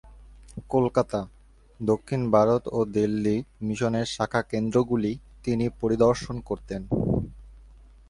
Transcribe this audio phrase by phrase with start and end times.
[0.69, 1.19] কলকাতা,
[1.79, 3.35] দক্ষিণ ভারত ও দিল্লি
[3.61, 5.11] মিশনের শাখা কেন্দ্রগুলি
[5.43, 6.81] তিনি পরিদর্শন করতেন।